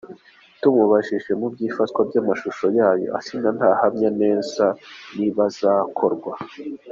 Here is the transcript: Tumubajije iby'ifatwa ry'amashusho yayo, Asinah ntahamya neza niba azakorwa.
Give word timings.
Tumubajije 0.61 1.29
iby'ifatwa 1.45 1.99
ry'amashusho 2.09 2.65
yayo, 2.77 3.07
Asinah 3.17 3.53
ntahamya 3.57 4.09
neza 4.21 4.65
niba 5.17 5.43
azakorwa. 5.49 6.31